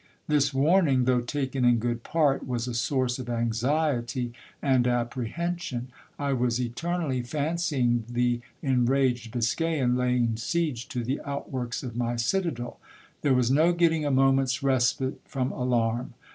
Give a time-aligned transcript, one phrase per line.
[0.27, 5.89] This warning, though taken in good part, was a source of anxiety and apprehen sion.
[6.17, 12.15] I was eternally fancying the enraged Biscayan laying siege to the out works of my
[12.15, 12.79] citadeL
[13.21, 16.15] There was no getting a moment's respite from alarm.